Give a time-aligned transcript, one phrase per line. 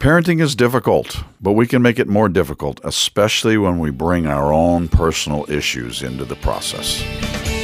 [0.00, 4.50] Parenting is difficult, but we can make it more difficult, especially when we bring our
[4.50, 7.04] own personal issues into the process.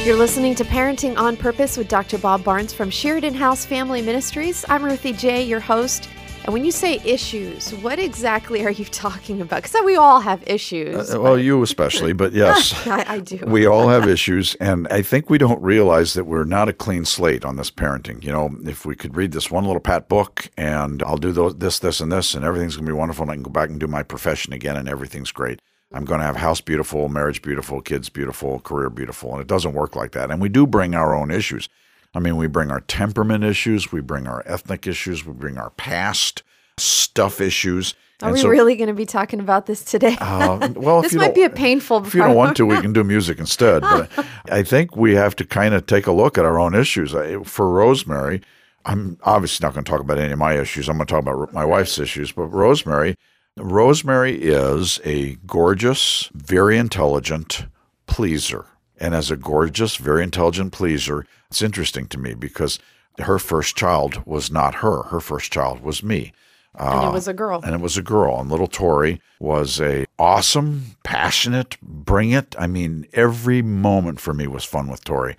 [0.05, 2.19] You're listening to Parenting on Purpose with Dr.
[2.19, 4.63] Bob Barnes from Sheridan House Family Ministries.
[4.69, 6.09] I'm Ruthie J., your host.
[6.47, 9.63] And when you say issues, what exactly are you talking about?
[9.63, 11.13] Because we all have issues.
[11.13, 13.39] Uh, well, you especially, but yes, I, I do.
[13.45, 14.55] we all have issues.
[14.55, 18.23] And I think we don't realize that we're not a clean slate on this parenting.
[18.23, 21.57] You know, if we could read this one little pat book and I'll do those,
[21.57, 23.69] this, this, and this, and everything's going to be wonderful, and I can go back
[23.69, 25.61] and do my profession again, and everything's great.
[25.91, 29.33] I'm going to have house beautiful, marriage beautiful, kids beautiful, career beautiful.
[29.33, 30.31] And it doesn't work like that.
[30.31, 31.67] And we do bring our own issues.
[32.15, 35.69] I mean, we bring our temperament issues, we bring our ethnic issues, we bring our
[35.71, 36.43] past
[36.77, 37.93] stuff issues.
[38.21, 40.17] Are And we so- really going to be talking about this today?
[40.19, 42.65] Uh, well, if this you might don't- be a painful If you don't want to,
[42.65, 43.81] we can do music instead.
[43.81, 44.09] But
[44.51, 47.13] I think we have to kind of take a look at our own issues.
[47.13, 48.41] I- For Rosemary,
[48.85, 50.89] I'm obviously not going to talk about any of my issues.
[50.89, 52.31] I'm going to talk about my wife's issues.
[52.31, 53.15] But Rosemary,
[53.57, 57.65] Rosemary is a gorgeous, very intelligent
[58.07, 58.65] pleaser.
[58.99, 62.79] And as a gorgeous, very intelligent pleaser, it's interesting to me because
[63.19, 65.03] her first child was not her.
[65.03, 66.33] Her first child was me.
[66.77, 67.61] and it uh, was a girl.
[67.63, 68.39] and it was a girl.
[68.39, 72.55] And little Tori was a awesome, passionate, bring it.
[72.57, 75.35] I mean, every moment for me was fun with Tori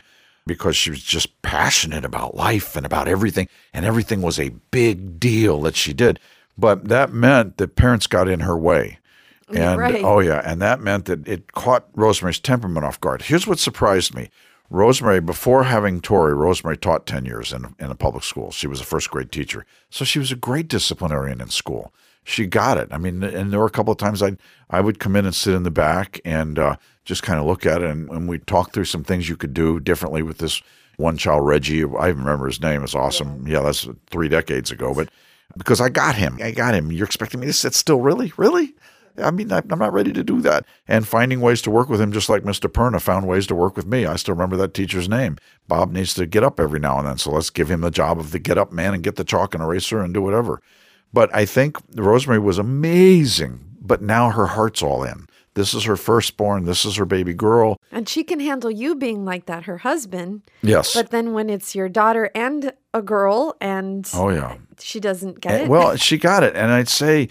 [0.47, 5.21] because she was just passionate about life and about everything, and everything was a big
[5.21, 6.19] deal that she did.
[6.57, 8.99] But that meant that parents got in her way.
[9.55, 10.05] And Right.
[10.05, 13.23] oh yeah, and that meant that it caught Rosemary's temperament off guard.
[13.23, 14.31] Here's what surprised me.
[14.71, 18.51] Rosemary, before having Tori, Rosemary taught 10 years in, in a public school.
[18.51, 19.65] She was a first grade teacher.
[19.89, 21.91] So she was a great disciplinarian in school.
[22.23, 22.89] She got it.
[22.91, 24.37] I mean, and there were a couple of times I
[24.69, 26.77] I would come in and sit in the back and uh,
[27.07, 29.55] just kind of look at it, and, and we'd talk through some things you could
[29.55, 30.61] do differently with this
[30.99, 31.85] one child, Reggie.
[31.85, 32.85] I even remember his name.
[32.85, 33.47] It's awesome.
[33.47, 34.93] Yeah, that's three decades ago.
[34.93, 35.09] But
[35.57, 36.93] because I got him, I got him.
[36.93, 38.01] You're expecting me to sit still?
[38.03, 38.35] Really?
[38.37, 38.75] Really?
[39.23, 40.65] I mean, I- I'm not ready to do that.
[40.87, 42.71] And finding ways to work with him, just like Mr.
[42.71, 44.07] Perna found ways to work with me.
[44.07, 45.37] I still remember that teacher's name.
[45.67, 47.19] Bob needs to get up every now and then.
[47.19, 49.55] So let's give him the job of the get up man and get the chalk
[49.55, 50.61] and eraser and do whatever.
[51.13, 53.61] But I think Rosemary was amazing.
[53.81, 55.27] But now her heart's all in.
[55.55, 56.65] This is her firstborn.
[56.67, 57.81] This is her baby girl.
[57.91, 60.43] and she can handle you being like that, her husband.
[60.63, 60.95] Yes.
[60.95, 64.57] But then when it's your daughter and a girl and oh, yeah.
[64.79, 65.69] she doesn't get And- it.
[65.69, 66.55] well, she got it.
[66.55, 67.29] And I'd say,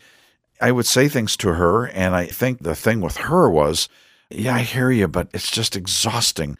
[0.59, 1.85] I would say things to her.
[1.87, 3.89] And I think the thing with her was,
[4.29, 6.57] yeah, I hear you, but it's just exhausting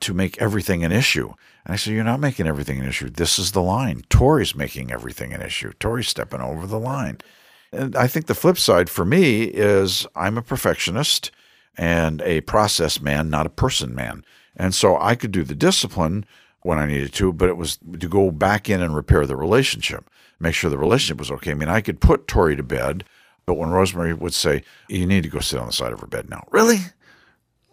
[0.00, 1.34] to make everything an issue.
[1.64, 3.10] And I said, You're not making everything an issue.
[3.10, 4.02] This is the line.
[4.08, 5.72] Tori's making everything an issue.
[5.78, 7.18] Tori's stepping over the line.
[7.72, 11.30] And I think the flip side for me is I'm a perfectionist
[11.76, 14.24] and a process man, not a person man.
[14.56, 16.24] And so I could do the discipline
[16.62, 20.10] when I needed to, but it was to go back in and repair the relationship,
[20.38, 21.52] make sure the relationship was okay.
[21.52, 23.04] I mean, I could put Tori to bed,
[23.50, 26.06] but when Rosemary would say, You need to go sit on the side of her
[26.06, 26.46] bed now.
[26.52, 26.78] Really?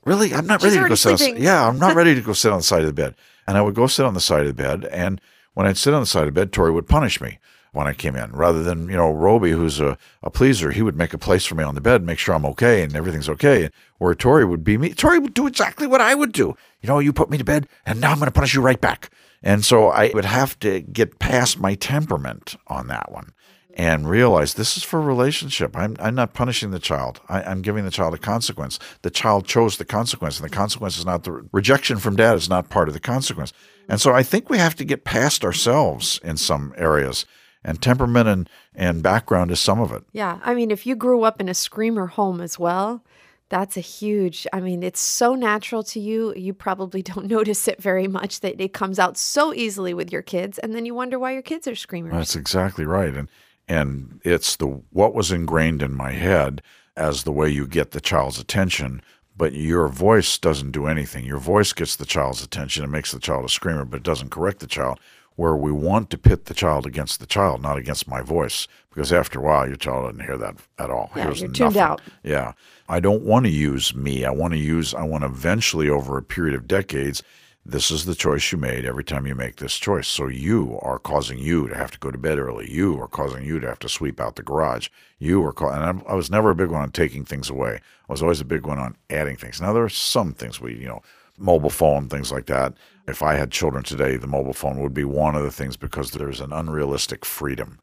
[0.06, 0.34] Really?
[0.34, 1.40] I'm not She's ready to go sit on.
[1.40, 3.14] Yeah, I'm not ready to go sit on the side of the bed.
[3.48, 4.86] And I would go sit on the side of the bed.
[4.86, 5.22] And
[5.54, 7.38] when I'd sit on the side of the bed, Tori would punish me
[7.74, 8.32] when I came in.
[8.32, 11.54] Rather than, you know, Roby, who's a, a pleaser, he would make a place for
[11.54, 13.70] me on the bed, make sure I'm okay and everything's okay.
[14.00, 14.96] Where Tori would be me.
[14.96, 16.56] Tori would do exactly what I would do.
[16.82, 18.82] You know, you put me to bed and now I'm going to punish you right
[18.82, 19.12] back.
[19.44, 23.34] And so I would have to get past my temperament on that one
[23.78, 25.78] and realize this is for relationship.
[25.78, 27.22] I'm, I'm not punishing the child.
[27.30, 28.80] I, I'm giving the child a consequence.
[29.04, 32.50] The child chose the consequence, and the consequence is not the rejection from dad is
[32.50, 33.54] not part of the consequence.
[33.88, 37.28] And so I think we have to get past ourselves in some areas,
[37.64, 40.04] and temperament and, and background is some of it.
[40.12, 40.40] Yeah.
[40.44, 43.04] I mean, if you grew up in a screamer home as well,
[43.50, 46.34] that's a huge, I mean, it's so natural to you.
[46.34, 50.24] You probably don't notice it very much that it comes out so easily with your
[50.24, 50.58] kids.
[50.58, 52.14] And then you wonder why your kids are screamers.
[52.14, 53.14] That's exactly right.
[53.14, 53.28] And
[53.68, 56.62] and it's the what was ingrained in my head
[56.96, 59.02] as the way you get the child's attention,
[59.36, 61.26] but your voice doesn't do anything.
[61.26, 64.32] Your voice gets the child's attention and makes the child a screamer, but it doesn't
[64.32, 65.00] correct the child.
[65.36, 69.14] Where we want to pit the child against the child, not against my voice, because
[69.14, 71.12] after a while, your child doesn't hear that at all.
[71.16, 72.02] Yeah, you're tuned out.
[72.24, 72.54] Yeah.
[72.90, 74.26] I don't want to use me.
[74.26, 77.22] I want to use, I want to eventually, over a period of decades,
[77.70, 80.08] this is the choice you made every time you make this choice.
[80.08, 82.72] So you are causing you to have to go to bed early.
[82.72, 84.88] You are causing you to have to sweep out the garage.
[85.20, 87.82] You are, ca- and I'm, I was never a big one on taking things away.
[88.08, 89.60] I was always a big one on adding things.
[89.60, 91.02] Now, there are some things we, you know,
[91.38, 92.74] mobile phone, things like that.
[93.06, 96.12] If I had children today, the mobile phone would be one of the things because
[96.12, 97.80] there's an unrealistic freedom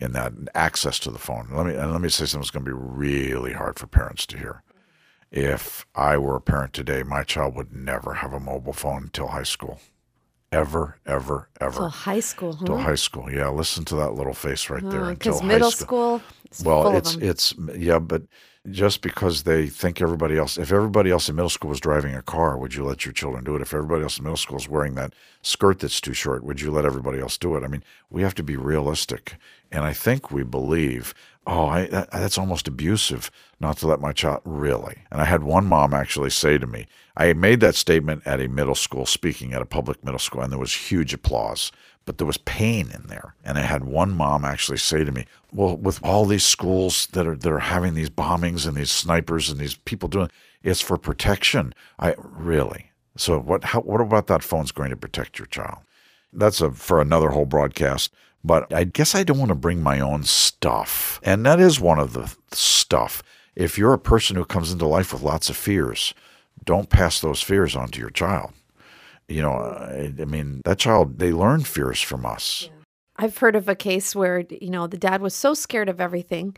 [0.00, 1.48] in that access to the phone.
[1.52, 4.26] Let me and let me say something that's going to be really hard for parents
[4.26, 4.62] to hear.
[5.30, 9.28] If I were a parent today, my child would never have a mobile phone until
[9.28, 9.80] high school.
[10.50, 11.76] ever, ever, ever.
[11.76, 12.66] Till high school, huh?
[12.66, 13.30] Till high school.
[13.30, 15.10] Yeah, listen to that little face right there.
[15.10, 18.22] Because until middle high school, it's Well, it's it's yeah, but
[18.70, 22.22] just because they think everybody else, if everybody else in middle school was driving a
[22.22, 23.62] car, would you let your children do it?
[23.62, 26.70] If everybody else in middle school is wearing that skirt that's too short, would you
[26.70, 27.64] let everybody else do it?
[27.64, 29.36] I mean, we have to be realistic,
[29.70, 31.14] and I think we believe.
[31.50, 34.98] Oh, I, that, that's almost abusive not to let my child really.
[35.10, 36.86] And I had one mom actually say to me,
[37.16, 40.52] I made that statement at a middle school, speaking at a public middle school, and
[40.52, 41.72] there was huge applause
[42.08, 43.34] but there was pain in there.
[43.44, 47.26] And I had one mom actually say to me, "Well, with all these schools that
[47.26, 50.30] are that are having these bombings and these snipers and these people doing,
[50.62, 52.92] it's for protection." I really.
[53.18, 53.62] So what?
[53.62, 55.80] How, what about that phone's going to protect your child?
[56.32, 58.12] That's a for another whole broadcast.
[58.44, 61.98] But I guess I don't want to bring my own stuff, and that is one
[61.98, 63.22] of the stuff.
[63.56, 66.14] If you're a person who comes into life with lots of fears,
[66.64, 68.52] don't pass those fears on to your child
[69.28, 72.70] you know, I, I mean, that child, they learn fears from us.
[73.16, 76.56] I've heard of a case where, you know, the dad was so scared of everything,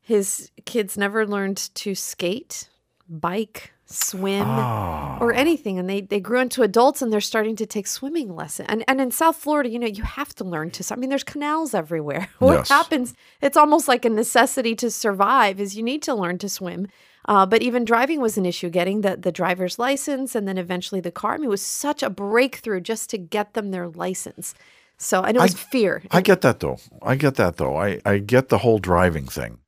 [0.00, 2.68] his kids never learned to skate,
[3.08, 5.18] bike, swim, Ah.
[5.20, 5.78] or anything.
[5.78, 8.68] And they, they grew into adults and they're starting to take swimming lessons.
[8.70, 10.82] And, and in South Florida, you know, you have to learn to.
[10.82, 10.98] Swim.
[10.98, 12.28] I mean, there's canals everywhere.
[12.38, 12.68] What Yes.
[12.68, 13.14] happens?
[13.40, 16.88] It's almost like a necessity to survive is you need to learn to swim.
[17.28, 21.00] Uh, but even driving was an issue, getting the, the driver's license and then eventually
[21.00, 21.34] the car.
[21.34, 24.54] I mean, it was such a breakthrough just to get them their license.
[24.98, 26.02] So, and it was fear.
[26.10, 26.78] I get that though.
[27.00, 27.76] I get that though.
[27.76, 29.58] I, I get the whole driving thing.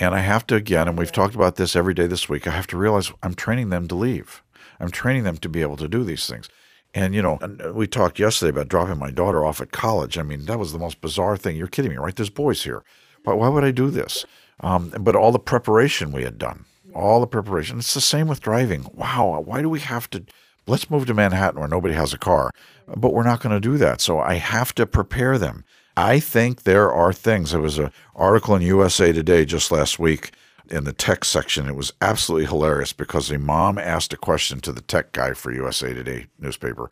[0.00, 2.50] And I have to, again, and we've talked about this every day this week, I
[2.50, 4.42] have to realize I'm training them to leave.
[4.80, 6.48] I'm training them to be able to do these things.
[6.94, 7.38] And, you know,
[7.74, 10.16] we talked yesterday about dropping my daughter off at college.
[10.18, 11.56] I mean, that was the most bizarre thing.
[11.56, 12.14] You're kidding me, right?
[12.14, 12.84] There's boys here.
[13.24, 14.24] Why, why would I do this?
[14.60, 16.64] Um, but all the preparation we had done,
[16.94, 17.78] all the preparation.
[17.78, 18.86] It's the same with driving.
[18.94, 20.24] Wow, why do we have to?
[20.66, 22.50] Let's move to Manhattan where nobody has a car,
[22.96, 24.00] but we're not going to do that.
[24.00, 25.64] So I have to prepare them.
[25.96, 27.52] I think there are things.
[27.52, 30.32] There was an article in USA Today just last week
[30.70, 31.68] in the tech section.
[31.68, 35.52] It was absolutely hilarious because a mom asked a question to the tech guy for
[35.52, 36.90] USA Today newspaper.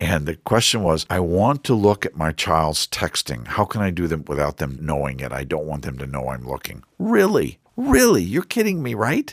[0.00, 3.46] And the question was, I want to look at my child's texting.
[3.46, 5.30] How can I do them without them knowing it?
[5.30, 6.82] I don't want them to know I'm looking.
[6.98, 7.60] Really?
[7.76, 8.22] Really?
[8.22, 9.32] You're kidding me, right?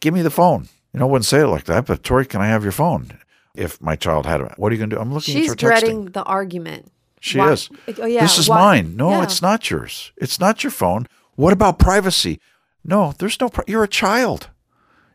[0.00, 0.68] Give me the phone.
[0.92, 3.18] You know, I wouldn't say it like that, but Tori, can I have your phone?
[3.54, 5.00] If my child had it, what are you going to do?
[5.02, 5.80] I'm looking She's at your texting.
[5.80, 6.90] dreading the argument.
[7.20, 7.68] She Why- is.
[7.98, 8.22] Oh, yeah.
[8.22, 8.96] This is why- mine.
[8.96, 9.22] No, Yeah.
[9.22, 10.10] it's not yours.
[10.16, 11.06] It's not your phone.
[11.36, 12.40] What about privacy?
[12.84, 13.48] No, there's no.
[13.50, 14.48] Pri- you're a child.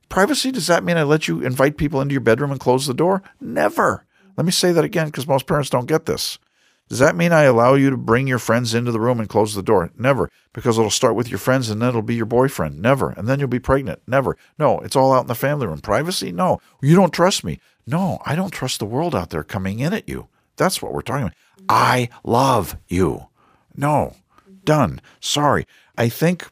[0.07, 2.93] Privacy does that mean I let you invite people into your bedroom and close the
[2.93, 3.23] door?
[3.41, 4.05] Never.
[4.37, 6.37] Let me say that again because most parents don't get this.
[6.89, 9.55] Does that mean I allow you to bring your friends into the room and close
[9.55, 9.89] the door?
[9.97, 12.79] Never, because it'll start with your friends and then it'll be your boyfriend.
[12.79, 14.01] Never, and then you'll be pregnant.
[14.07, 14.37] Never.
[14.59, 15.79] No, it's all out in the family room.
[15.79, 16.31] Privacy?
[16.31, 16.59] No.
[16.83, 17.59] You don't trust me.
[17.87, 20.27] No, I don't trust the world out there coming in at you.
[20.57, 21.33] That's what we're talking about.
[21.69, 23.27] I love you.
[23.75, 24.15] No,
[24.63, 25.01] done.
[25.19, 25.65] Sorry.
[25.97, 26.47] I think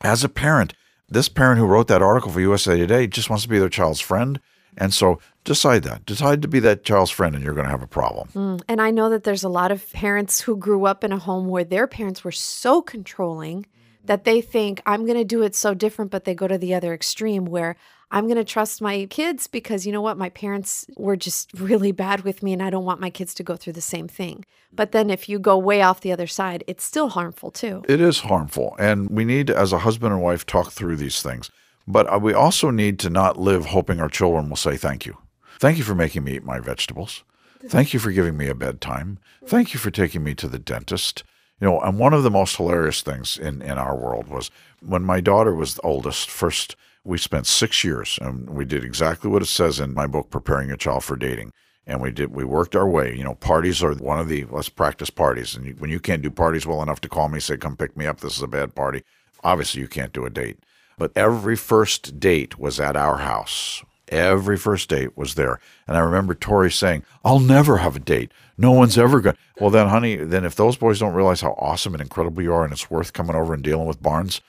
[0.00, 0.74] as a parent,
[1.08, 4.00] this parent who wrote that article for USA Today just wants to be their child's
[4.00, 4.40] friend.
[4.76, 6.04] And so decide that.
[6.04, 8.28] Decide to be that child's friend, and you're going to have a problem.
[8.34, 11.18] Mm, and I know that there's a lot of parents who grew up in a
[11.18, 13.66] home where their parents were so controlling
[14.04, 16.74] that they think I'm going to do it so different, but they go to the
[16.74, 17.76] other extreme where
[18.14, 20.16] I'm going to trust my kids because you know what?
[20.16, 23.42] My parents were just really bad with me and I don't want my kids to
[23.42, 24.44] go through the same thing.
[24.72, 27.82] But then if you go way off the other side, it's still harmful too.
[27.88, 28.76] It is harmful.
[28.78, 31.50] And we need, as a husband and wife, talk through these things.
[31.88, 35.18] But uh, we also need to not live hoping our children will say thank you.
[35.58, 37.24] Thank you for making me eat my vegetables.
[37.66, 39.18] Thank you for giving me a bedtime.
[39.44, 41.24] Thank you for taking me to the dentist.
[41.60, 45.02] You know, and one of the most hilarious things in, in our world was when
[45.02, 49.42] my daughter was the oldest, first, we spent six years and we did exactly what
[49.42, 51.52] it says in my book, Preparing Your Child for Dating.
[51.86, 53.14] And we did, we worked our way.
[53.14, 55.54] You know, parties are one of the, let's practice parties.
[55.54, 57.94] And you, when you can't do parties well enough to call me, say, come pick
[57.94, 59.02] me up, this is a bad party.
[59.42, 60.58] Obviously, you can't do a date.
[60.96, 63.84] But every first date was at our house.
[64.08, 65.60] Every first date was there.
[65.86, 68.32] And I remember Tori saying, I'll never have a date.
[68.56, 69.36] No one's ever going.
[69.60, 72.64] Well, then, honey, then if those boys don't realize how awesome and incredible you are
[72.64, 74.40] and it's worth coming over and dealing with Barnes,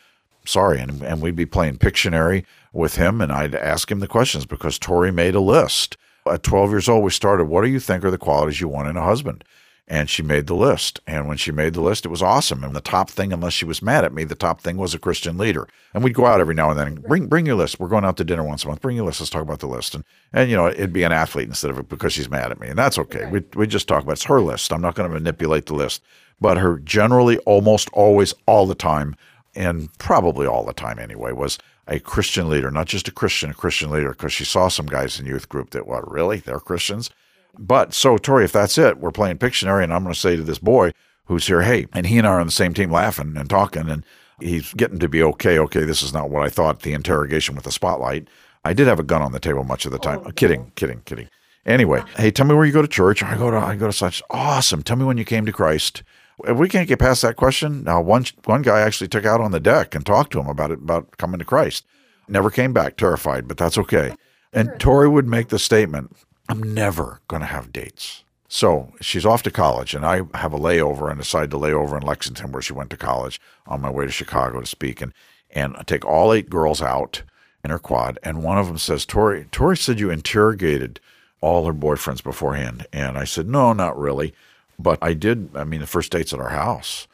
[0.45, 0.79] sorry.
[0.79, 4.77] And, and we'd be playing Pictionary with him and I'd ask him the questions because
[4.77, 5.97] Tori made a list.
[6.27, 8.87] At 12 years old, we started, what do you think are the qualities you want
[8.87, 9.43] in a husband?
[9.87, 10.99] And she made the list.
[11.05, 12.63] And when she made the list, it was awesome.
[12.63, 14.99] And the top thing, unless she was mad at me, the top thing was a
[14.99, 15.67] Christian leader.
[15.93, 17.79] And we'd go out every now and then and bring bring your list.
[17.79, 18.81] We're going out to dinner once a month.
[18.81, 19.19] Bring your list.
[19.19, 19.93] Let's talk about the list.
[19.93, 22.67] And and you know, it'd be an athlete instead of because she's mad at me.
[22.67, 23.27] And that's okay.
[23.27, 24.73] We we just talk about it's her list.
[24.73, 26.01] I'm not going to manipulate the list.
[26.41, 29.15] But her generally almost always all the time,
[29.55, 31.57] and probably all the time anyway, was
[31.87, 35.19] a Christian leader, not just a Christian, a Christian leader, because she saw some guys
[35.19, 36.37] in youth group that, what, really?
[36.37, 37.09] They're Christians?
[37.57, 40.43] But so, Tori, if that's it, we're playing Pictionary, and I'm going to say to
[40.43, 40.91] this boy
[41.25, 43.89] who's here, hey, and he and I are on the same team laughing and talking,
[43.89, 44.03] and
[44.39, 45.57] he's getting to be okay.
[45.59, 46.81] Okay, this is not what I thought.
[46.81, 48.27] The interrogation with the spotlight.
[48.63, 50.21] I did have a gun on the table much of the time.
[50.25, 50.71] Oh, kidding, no.
[50.75, 51.29] kidding, kidding.
[51.65, 53.23] Anyway, hey, tell me where you go to church.
[53.23, 54.83] I go to I go to such awesome.
[54.83, 56.03] Tell me when you came to Christ.
[56.43, 59.51] If we can't get past that question, now one one guy actually took out on
[59.51, 61.85] the deck and talked to him about it about coming to Christ.
[62.27, 64.15] Never came back, terrified, but that's okay.
[64.51, 66.15] And Tori would make the statement,
[66.49, 70.59] "I'm never going to have dates." So she's off to college, and I have a
[70.59, 73.89] layover and decide to lay over in Lexington, where she went to college, on my
[73.89, 75.13] way to Chicago to speak, and
[75.51, 77.23] and I take all eight girls out
[77.63, 80.99] in her quad, and one of them says, "Tori, Tori said you interrogated
[81.41, 84.33] all her boyfriends beforehand," and I said, "No, not really,
[84.79, 85.49] but I did.
[85.55, 87.07] I mean, the first dates at our house."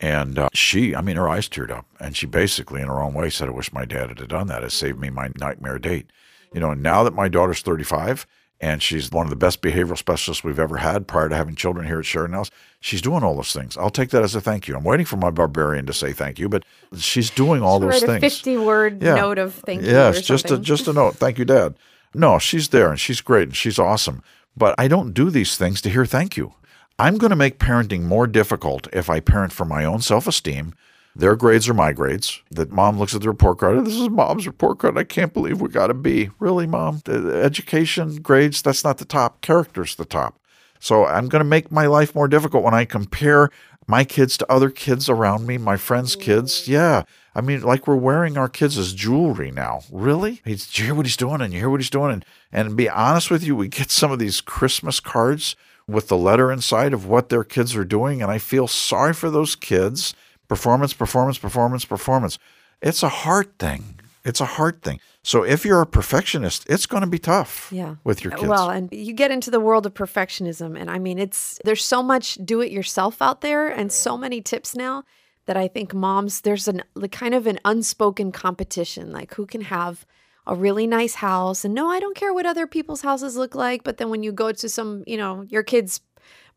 [0.00, 3.14] And uh, she, I mean, her eyes teared up, and she basically, in her own
[3.14, 4.64] way, said, "I wish my dad had done that.
[4.64, 6.10] It saved me my nightmare date."
[6.52, 8.26] You know, now that my daughter's 35
[8.60, 11.84] and she's one of the best behavioral specialists we've ever had prior to having children
[11.86, 13.76] here at Sheridan House, she's doing all those things.
[13.76, 14.76] I'll take that as a thank you.
[14.76, 16.62] I'm waiting for my barbarian to say thank you, but
[16.96, 18.20] she's doing all those Write a things.
[18.20, 19.16] 50 word Yeah.
[19.16, 19.90] note of thank you.
[19.90, 21.16] Yes, just a just a note.
[21.16, 21.74] Thank you, Dad.
[22.14, 24.22] No, she's there and she's great and she's awesome.
[24.56, 26.54] But I don't do these things to hear thank you.
[26.98, 30.74] I'm going to make parenting more difficult if I parent for my own self esteem.
[31.14, 32.40] Their grades are my grades.
[32.50, 33.84] That mom looks at the report card.
[33.84, 34.96] This is mom's report card.
[34.96, 36.30] I can't believe we got a B.
[36.38, 37.02] Really, mom?
[37.04, 39.40] The- Education, grades, that's not the top.
[39.42, 40.38] Character's the top.
[40.80, 43.50] So I'm going to make my life more difficult when I compare
[43.86, 46.62] my kids to other kids around me, my friends' kids.
[46.62, 46.68] Mm.
[46.68, 47.02] Yeah.
[47.34, 49.80] I mean, like we're wearing our kids as jewelry now.
[49.90, 50.40] Really?
[50.44, 51.40] He's, you hear what he's doing?
[51.40, 52.12] And you hear what he's doing?
[52.12, 56.08] And, and to be honest with you, we get some of these Christmas cards with
[56.08, 58.22] the letter inside of what their kids are doing.
[58.22, 60.14] And I feel sorry for those kids.
[60.48, 62.38] Performance, performance, performance, performance.
[62.80, 64.00] It's a hard thing.
[64.24, 65.00] It's a hard thing.
[65.24, 67.96] So if you're a perfectionist, it's going to be tough yeah.
[68.04, 68.48] with your kids.
[68.48, 72.02] Well, and you get into the world of perfectionism, and I mean, it's there's so
[72.02, 75.04] much do it yourself out there, and so many tips now
[75.46, 79.62] that I think moms there's an like, kind of an unspoken competition, like who can
[79.62, 80.04] have
[80.46, 83.84] a really nice house, and no, I don't care what other people's houses look like,
[83.84, 86.00] but then when you go to some, you know, your kid's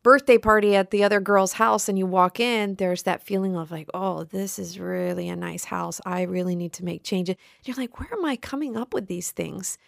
[0.02, 3.70] birthday party at the other girl's house and you walk in, there's that feeling of
[3.70, 6.00] like, oh, this is really a nice house.
[6.06, 7.36] I really need to make changes.
[7.64, 9.78] You're like, where am I coming up with these things?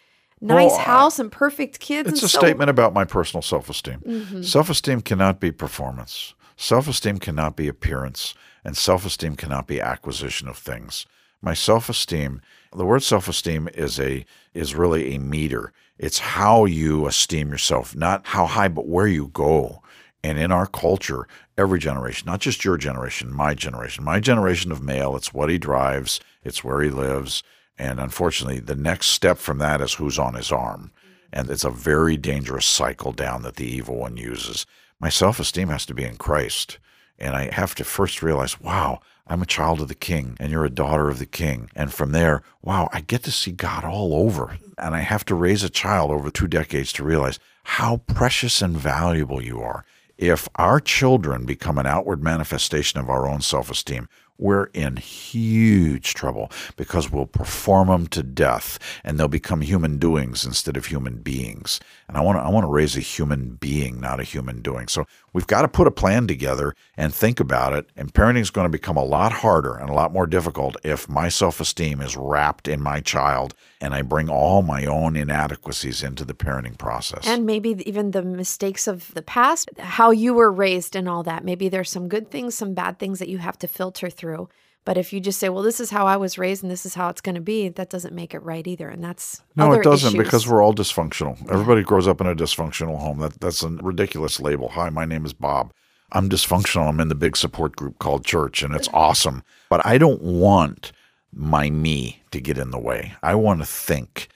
[0.41, 2.09] Nice Well, house and perfect kids.
[2.09, 3.99] It's and a so- statement about my personal self esteem.
[4.05, 4.45] Mhm.
[4.45, 9.79] Self esteem cannot be performance, self esteem cannot be appearance, and self esteem cannot be
[9.81, 11.05] acquisition of things.
[11.41, 12.41] My self esteem,
[12.75, 15.71] the word self esteem is a is really a meter.
[15.97, 19.81] It's how you esteem yourself, not how high, but where you go.
[20.23, 21.27] And in our culture,
[21.57, 25.57] every generation, not just your generation, my generation, my generation of male, it's what he
[25.57, 27.43] drives, it's where he lives.
[27.77, 30.91] And unfortunately, the next step from that is who's on his arm.
[31.31, 34.65] And it's a very dangerous cycle down that the evil one uses.
[34.99, 36.79] My self esteem has to be in Christ.
[37.17, 40.65] And I have to first realize, wow, I'm a child of the king and you're
[40.65, 41.69] a daughter of the king.
[41.75, 44.57] And from there, wow, I get to see God all over.
[44.77, 48.75] And I have to raise a child over two decades to realize how precious and
[48.75, 49.85] valuable you are.
[50.17, 54.09] If our children become an outward manifestation of our own self esteem,
[54.39, 60.45] we're in huge trouble because we'll perform them to death and they'll become human doings
[60.45, 61.79] instead of human beings.
[62.07, 64.87] And I want to I want to raise a human being, not a human doing.
[64.87, 67.89] So we've got to put a plan together and think about it.
[67.95, 71.09] And parenting is going to become a lot harder and a lot more difficult if
[71.09, 76.25] my self-esteem is wrapped in my child and I bring all my own inadequacies into
[76.25, 77.25] the parenting process.
[77.27, 81.45] And maybe even the mistakes of the past, how you were raised and all that.
[81.45, 84.49] Maybe there's some good things, some bad things that you have to filter through.
[84.85, 86.95] But if you just say, well, this is how I was raised and this is
[86.95, 88.89] how it's going to be, that doesn't make it right either.
[88.89, 90.25] And that's No, it doesn't issues.
[90.25, 91.37] because we're all dysfunctional.
[91.51, 93.19] Everybody grows up in a dysfunctional home.
[93.19, 94.69] That that's a ridiculous label.
[94.69, 95.73] Hi, my name is Bob.
[96.11, 96.89] I'm dysfunctional.
[96.89, 99.43] I'm in the big support group called church, and it's awesome.
[99.69, 100.91] But I don't want
[101.31, 103.13] my me to get in the way.
[103.21, 104.29] I want to think.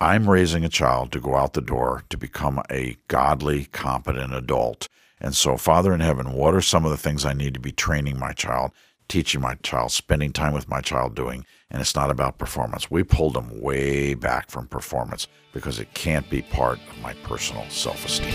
[0.00, 4.88] I'm raising a child to go out the door to become a godly, competent adult.
[5.20, 7.72] And so, Father in heaven, what are some of the things I need to be
[7.72, 8.72] training my child,
[9.08, 11.46] teaching my child, spending time with my child doing?
[11.70, 12.90] And it's not about performance.
[12.90, 17.64] We pulled them way back from performance because it can't be part of my personal
[17.70, 18.34] self esteem.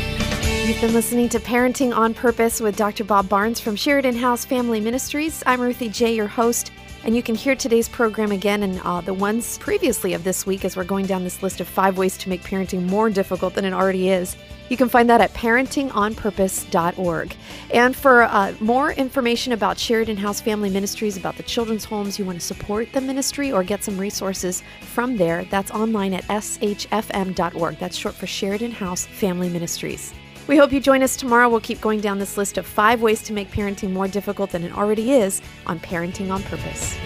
[0.66, 3.04] You've been listening to Parenting on Purpose with Dr.
[3.04, 5.44] Bob Barnes from Sheridan House Family Ministries.
[5.46, 6.72] I'm Ruthie J, your host,
[7.04, 10.66] and you can hear today's program again and uh, the ones previously of this week
[10.66, 13.66] as we're going down this list of five ways to make parenting more difficult than
[13.66, 14.36] it already is
[14.70, 17.36] You can find that at parentingonpurpose.org.
[17.74, 22.26] And for uh, more information about Sheridan House Family Ministries, about the children's homes, you
[22.26, 27.80] want to support the ministry or get some resources from there, that's online at shfm.org.
[27.80, 30.14] That's short for Sheridan House Family Ministries.
[30.50, 31.48] We hope you join us tomorrow.
[31.48, 34.64] We'll keep going down this list of five ways to make parenting more difficult than
[34.64, 36.98] it already is on Parenting on Purpose.